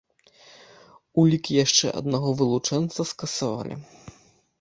Улік 1.23 1.45
яшчэ 1.63 1.87
аднаго 1.99 2.29
вылучэнца 2.39 3.07
скасавалі. 3.11 3.75